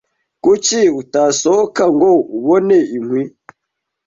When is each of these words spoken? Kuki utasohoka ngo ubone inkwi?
Kuki 0.43 0.79
utasohoka 1.01 1.83
ngo 1.93 2.09
ubone 2.37 2.77
inkwi? 2.95 3.21